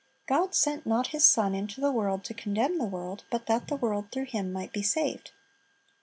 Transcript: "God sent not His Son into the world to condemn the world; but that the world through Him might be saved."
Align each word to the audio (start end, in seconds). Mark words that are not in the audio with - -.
"God 0.25 0.55
sent 0.55 0.87
not 0.87 1.09
His 1.09 1.23
Son 1.25 1.53
into 1.53 1.79
the 1.79 1.91
world 1.91 2.23
to 2.23 2.33
condemn 2.33 2.79
the 2.79 2.85
world; 2.85 3.23
but 3.29 3.45
that 3.45 3.67
the 3.67 3.75
world 3.75 4.11
through 4.11 4.25
Him 4.25 4.51
might 4.51 4.73
be 4.73 4.81
saved." 4.81 5.29